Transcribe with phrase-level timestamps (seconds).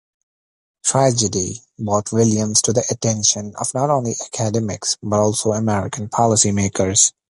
[0.83, 7.13] "Tragedy" brought Williams to the attention of not only academics but also American policymakers.